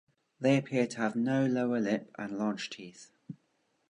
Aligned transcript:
They 0.39 0.57
appear 0.57 0.87
to 0.87 0.97
have 0.97 1.15
no 1.15 1.45
lower 1.45 1.79
lip 1.79 2.09
and 2.17 2.35
large 2.35 2.71
teeth. 2.71 3.11